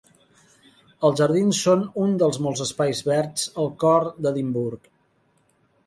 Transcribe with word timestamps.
Els 1.09 1.19
jardins 1.19 1.59
són 1.67 1.85
un 2.05 2.17
dels 2.23 2.41
molts 2.47 2.65
espais 2.67 3.05
verds 3.13 3.47
al 3.65 3.73
cor 3.87 4.13
d'Edimburg. 4.25 4.95